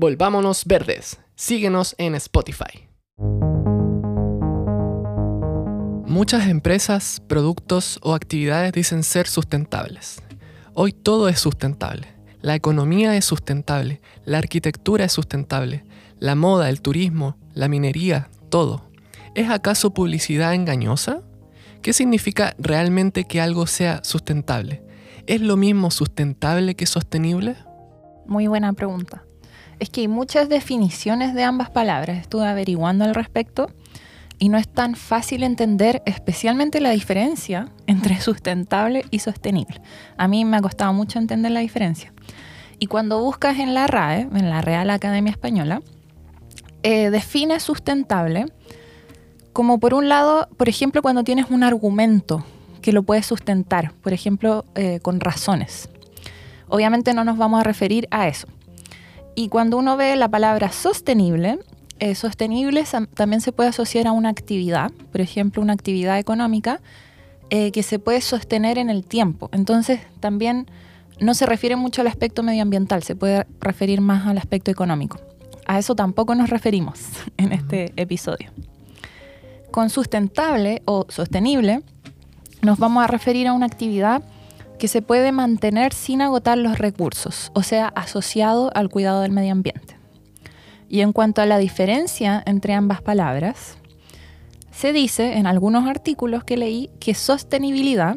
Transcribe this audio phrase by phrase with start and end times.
[0.00, 1.20] Volvámonos verdes.
[1.34, 2.88] Síguenos en Spotify.
[6.06, 10.22] Muchas empresas, productos o actividades dicen ser sustentables.
[10.72, 12.06] Hoy todo es sustentable.
[12.40, 15.84] La economía es sustentable, la arquitectura es sustentable,
[16.18, 18.88] la moda, el turismo, la minería, todo.
[19.34, 21.20] ¿Es acaso publicidad engañosa?
[21.82, 24.82] ¿Qué significa realmente que algo sea sustentable?
[25.26, 27.56] ¿Es lo mismo sustentable que sostenible?
[28.24, 29.24] Muy buena pregunta.
[29.80, 32.18] Es que hay muchas definiciones de ambas palabras.
[32.18, 33.70] Estuve averiguando al respecto
[34.38, 39.80] y no es tan fácil entender especialmente la diferencia entre sustentable y sostenible.
[40.16, 42.12] A mí me ha costado mucho entender la diferencia.
[42.78, 45.82] Y cuando buscas en la RAE, en la Real Academia Española,
[46.82, 48.46] eh, define sustentable
[49.52, 52.44] como por un lado, por ejemplo, cuando tienes un argumento
[52.80, 55.90] que lo puedes sustentar, por ejemplo, eh, con razones.
[56.68, 58.46] Obviamente no nos vamos a referir a eso.
[59.40, 61.60] Y cuando uno ve la palabra sostenible,
[61.98, 66.82] eh, sostenible también se puede asociar a una actividad, por ejemplo, una actividad económica
[67.48, 69.48] eh, que se puede sostener en el tiempo.
[69.54, 70.66] Entonces, también
[71.20, 75.18] no se refiere mucho al aspecto medioambiental, se puede referir más al aspecto económico.
[75.66, 77.00] A eso tampoco nos referimos
[77.38, 78.50] en este episodio.
[79.70, 81.80] Con sustentable o sostenible
[82.60, 84.22] nos vamos a referir a una actividad
[84.80, 89.52] que se puede mantener sin agotar los recursos, o sea, asociado al cuidado del medio
[89.52, 89.96] ambiente.
[90.88, 93.76] Y en cuanto a la diferencia entre ambas palabras,
[94.72, 98.16] se dice en algunos artículos que leí que sostenibilidad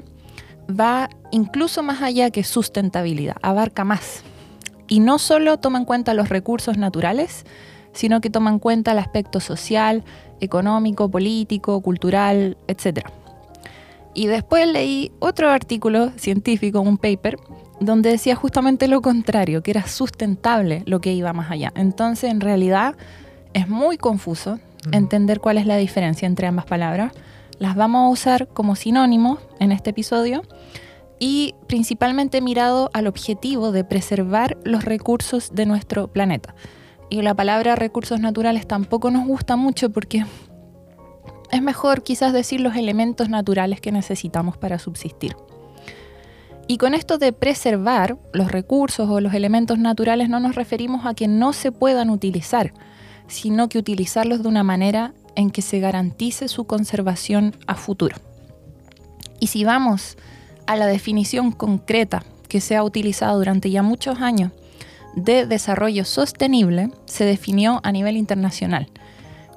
[0.70, 4.24] va incluso más allá que sustentabilidad, abarca más.
[4.88, 7.46] Y no solo toma en cuenta los recursos naturales,
[7.92, 10.06] sino que toma en cuenta el aspecto social,
[10.40, 13.06] económico, político, cultural, etc.
[14.14, 17.38] Y después leí otro artículo científico, un paper,
[17.80, 21.72] donde decía justamente lo contrario, que era sustentable lo que iba más allá.
[21.76, 22.96] Entonces, en realidad,
[23.54, 24.94] es muy confuso mm.
[24.94, 27.12] entender cuál es la diferencia entre ambas palabras.
[27.60, 30.44] Las vamos a usar como sinónimos en este episodio
[31.20, 36.56] y principalmente mirado al objetivo de preservar los recursos de nuestro planeta.
[37.10, 40.26] Y la palabra recursos naturales tampoco nos gusta mucho porque
[41.54, 45.36] es mejor quizás decir los elementos naturales que necesitamos para subsistir.
[46.68, 51.14] Y con esto de preservar los recursos o los elementos naturales no nos referimos a
[51.14, 52.74] que no se puedan utilizar,
[53.28, 58.16] sino que utilizarlos de una manera en que se garantice su conservación a futuro.
[59.40, 60.18] Y si vamos
[60.66, 64.52] a la definición concreta que se ha utilizado durante ya muchos años
[65.16, 68.88] de desarrollo sostenible, se definió a nivel internacional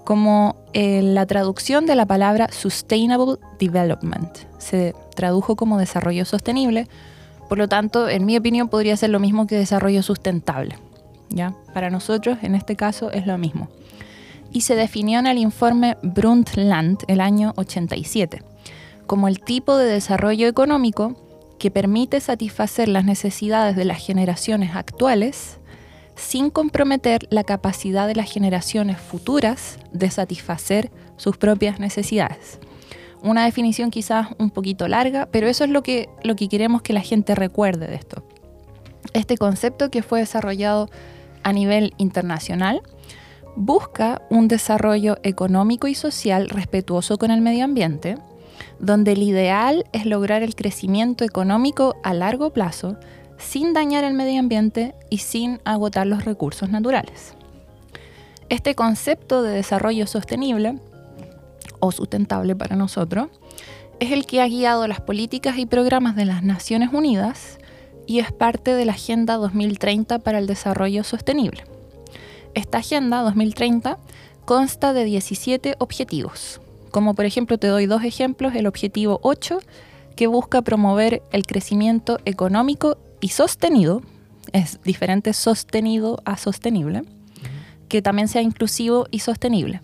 [0.07, 4.31] como eh, la traducción de la palabra Sustainable Development.
[4.57, 6.89] Se tradujo como desarrollo sostenible,
[7.51, 10.79] por lo tanto, en mi opinión, podría ser lo mismo que desarrollo sustentable.
[11.29, 11.55] ¿ya?
[11.75, 13.69] Para nosotros, en este caso, es lo mismo.
[14.53, 18.43] Y se definió en el informe Brundtland el año 87
[19.07, 21.15] como el tipo de desarrollo económico
[21.59, 25.59] que permite satisfacer las necesidades de las generaciones actuales
[26.17, 32.59] sin comprometer la capacidad de las generaciones futuras de satisfacer sus propias necesidades.
[33.23, 36.93] Una definición quizás un poquito larga, pero eso es lo que, lo que queremos que
[36.93, 38.23] la gente recuerde de esto.
[39.13, 40.91] Este concepto que fue desarrollado
[41.43, 42.83] a nivel internacional
[43.55, 48.17] busca un desarrollo económico y social respetuoso con el medio ambiente,
[48.79, 52.97] donde el ideal es lograr el crecimiento económico a largo plazo
[53.39, 57.35] sin dañar el medio ambiente y sin agotar los recursos naturales.
[58.49, 60.79] Este concepto de desarrollo sostenible,
[61.81, 63.29] o sustentable para nosotros,
[64.01, 67.59] es el que ha guiado las políticas y programas de las Naciones Unidas
[68.07, 71.65] y es parte de la Agenda 2030 para el Desarrollo Sostenible.
[72.55, 73.99] Esta Agenda 2030
[74.45, 76.61] consta de 17 objetivos,
[76.91, 79.59] como por ejemplo te doy dos ejemplos, el objetivo 8,
[80.15, 84.03] que busca promover el crecimiento económico y sostenido,
[84.53, 87.03] es diferente sostenido a sostenible,
[87.89, 89.81] que también sea inclusivo y sostenible.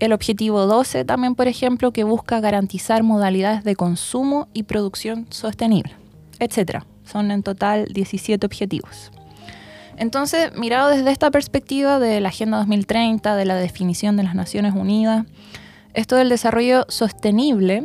[0.00, 5.94] El objetivo 12 también, por ejemplo, que busca garantizar modalidades de consumo y producción sostenible,
[6.40, 6.82] etc.
[7.04, 9.12] Son en total 17 objetivos.
[9.96, 14.74] Entonces, mirado desde esta perspectiva de la Agenda 2030, de la definición de las Naciones
[14.74, 15.26] Unidas,
[15.94, 17.84] esto del desarrollo sostenible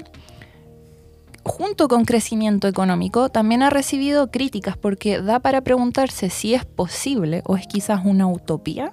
[1.48, 7.42] junto con crecimiento económico, también ha recibido críticas porque da para preguntarse si es posible
[7.46, 8.92] o es quizás una utopía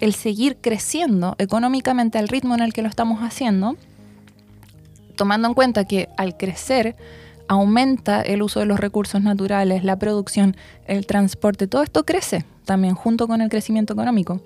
[0.00, 3.76] el seguir creciendo económicamente al ritmo en el que lo estamos haciendo,
[5.14, 6.96] tomando en cuenta que al crecer
[7.46, 10.56] aumenta el uso de los recursos naturales, la producción,
[10.86, 14.40] el transporte, todo esto crece también junto con el crecimiento económico.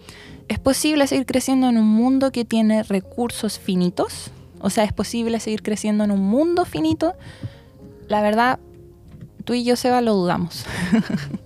[0.49, 4.31] ¿Es posible seguir creciendo en un mundo que tiene recursos finitos?
[4.61, 7.15] O sea, ¿es posible seguir creciendo en un mundo finito?
[8.09, 8.59] La verdad,
[9.45, 10.65] tú y yo, Seba, lo dudamos.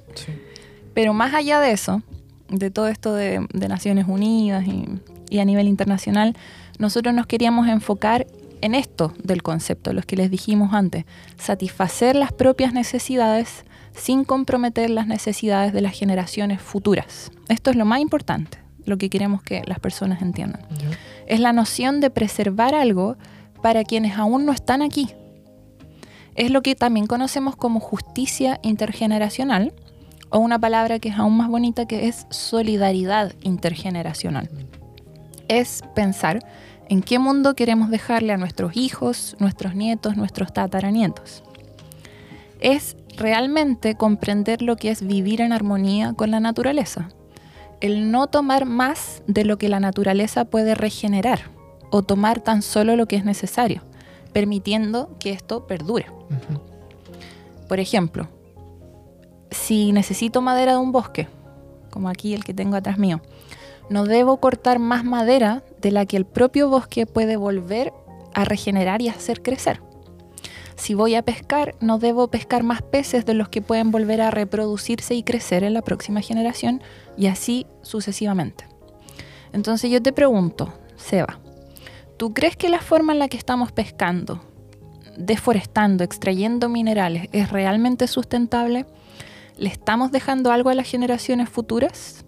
[0.94, 2.02] Pero más allá de eso,
[2.48, 6.36] de todo esto de, Naciones Unidas y, a nivel internacional,
[6.78, 8.26] nosotros nos queríamos enfocar
[8.62, 11.04] en esto del concepto, los que les dijimos antes,
[11.38, 13.64] satisfacer las propias necesidades
[13.94, 17.30] sin comprometer las necesidades de las generaciones futuras.
[17.48, 20.62] Esto es lo más importante, lo que queremos que las personas entiendan.
[21.30, 23.16] Es la noción de preservar algo
[23.62, 25.10] para quienes aún no están aquí.
[26.34, 29.72] Es lo que también conocemos como justicia intergeneracional,
[30.30, 34.50] o una palabra que es aún más bonita que es solidaridad intergeneracional.
[35.46, 36.40] Es pensar
[36.88, 41.44] en qué mundo queremos dejarle a nuestros hijos, nuestros nietos, nuestros tataranietos.
[42.58, 47.08] Es realmente comprender lo que es vivir en armonía con la naturaleza.
[47.80, 51.50] El no tomar más de lo que la naturaleza puede regenerar
[51.90, 53.82] o tomar tan solo lo que es necesario,
[54.32, 56.06] permitiendo que esto perdure.
[57.68, 58.28] Por ejemplo,
[59.50, 61.28] si necesito madera de un bosque,
[61.90, 63.20] como aquí el que tengo atrás mío,
[63.88, 67.92] no debo cortar más madera de la que el propio bosque puede volver
[68.34, 69.80] a regenerar y hacer crecer.
[70.76, 74.30] Si voy a pescar, no debo pescar más peces de los que pueden volver a
[74.30, 76.82] reproducirse y crecer en la próxima generación
[77.20, 78.64] y así sucesivamente.
[79.52, 81.38] Entonces yo te pregunto, Seba,
[82.16, 84.40] ¿tú crees que la forma en la que estamos pescando,
[85.18, 88.86] deforestando, extrayendo minerales es realmente sustentable?
[89.58, 92.24] ¿Le estamos dejando algo a las generaciones futuras?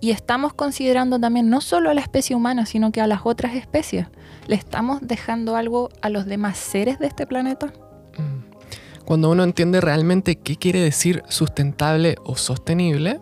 [0.00, 3.56] Y estamos considerando también no solo a la especie humana, sino que a las otras
[3.56, 4.06] especies.
[4.46, 7.72] ¿Le estamos dejando algo a los demás seres de este planeta?
[9.10, 13.18] Cuando uno entiende realmente qué quiere decir sustentable o sostenible,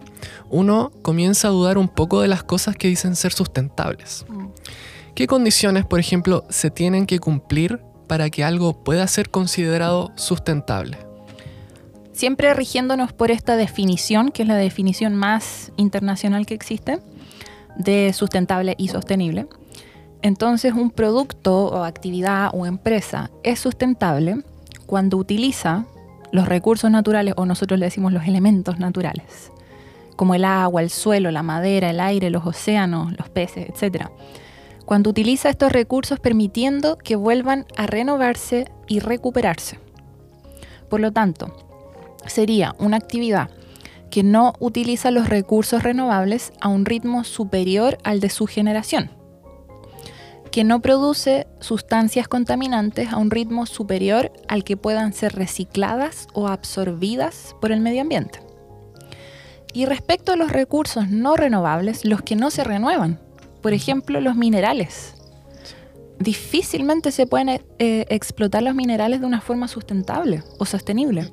[0.50, 4.26] uno comienza a dudar un poco de las cosas que dicen ser sustentables.
[4.28, 4.48] Mm.
[5.14, 10.98] ¿Qué condiciones, por ejemplo, se tienen que cumplir para que algo pueda ser considerado sustentable?
[12.12, 16.98] siempre rigiéndonos por esta definición, que es la definición más internacional que existe,
[17.78, 19.46] de sustentable y sostenible.
[20.20, 24.44] Entonces, un producto o actividad o empresa es sustentable
[24.88, 25.84] cuando utiliza
[26.32, 29.52] los recursos naturales, o nosotros le decimos los elementos naturales,
[30.16, 34.06] como el agua, el suelo, la madera, el aire, los océanos, los peces, etc.
[34.86, 39.78] Cuando utiliza estos recursos permitiendo que vuelvan a renovarse y recuperarse.
[40.88, 41.54] Por lo tanto,
[42.26, 43.50] sería una actividad
[44.10, 49.10] que no utiliza los recursos renovables a un ritmo superior al de su generación,
[50.50, 56.48] que no produce sustancias contaminantes a un ritmo superior al que puedan ser recicladas o
[56.48, 58.40] absorbidas por el medio ambiente.
[59.72, 63.20] Y respecto a los recursos no renovables, los que no se renuevan,
[63.60, 65.14] por ejemplo los minerales,
[66.18, 71.32] difícilmente se pueden eh, explotar los minerales de una forma sustentable o sostenible.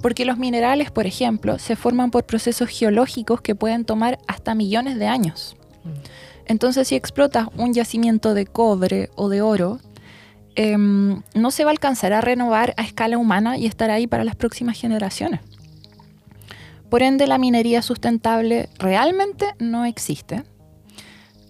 [0.00, 4.96] Porque los minerales, por ejemplo, se forman por procesos geológicos que pueden tomar hasta millones
[4.98, 5.56] de años.
[6.48, 9.78] Entonces, si explotas un yacimiento de cobre o de oro,
[10.54, 14.24] em, no se va a alcanzar a renovar a escala humana y estar ahí para
[14.24, 15.40] las próximas generaciones.
[16.90, 20.44] Por ende, la minería sustentable realmente no existe.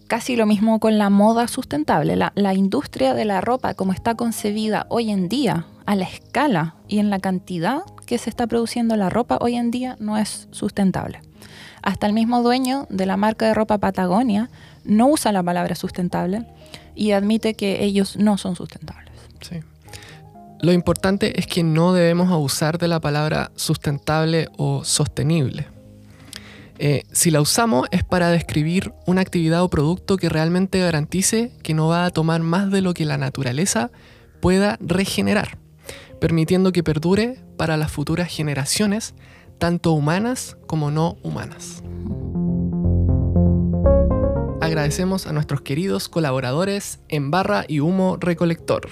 [0.08, 2.16] Casi lo mismo con la moda sustentable.
[2.16, 6.98] la industria de la ropa como está concebida hoy en día, a la escala y
[6.98, 11.20] en la cantidad que se está produciendo la ropa hoy en día no es sustentable.
[11.82, 14.50] Hasta el mismo dueño de la marca de ropa Patagonia
[14.84, 16.44] no usa la palabra sustentable
[16.94, 19.12] y admite que ellos no son sustentables.
[19.40, 19.60] Sí.
[20.60, 25.68] Lo importante es que no debemos abusar de la palabra sustentable o sostenible.
[26.80, 31.74] Eh, si la usamos es para describir una actividad o producto que realmente garantice que
[31.74, 33.90] no va a tomar más de lo que la naturaleza
[34.40, 35.58] pueda regenerar
[36.18, 39.14] permitiendo que perdure para las futuras generaciones,
[39.58, 41.82] tanto humanas como no humanas.
[44.60, 48.88] Agradecemos a nuestros queridos colaboradores en Barra y Humo Recolector.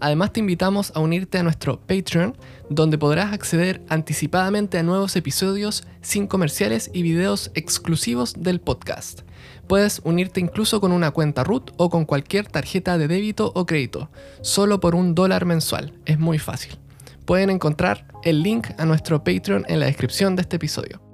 [0.00, 2.36] Además te invitamos a unirte a nuestro Patreon,
[2.68, 9.22] donde podrás acceder anticipadamente a nuevos episodios sin comerciales y videos exclusivos del podcast.
[9.66, 14.10] Puedes unirte incluso con una cuenta root o con cualquier tarjeta de débito o crédito,
[14.42, 15.94] solo por un dólar mensual.
[16.04, 16.78] Es muy fácil.
[17.26, 21.05] Pueden encontrar el link a nuestro Patreon en la descripción de este episodio.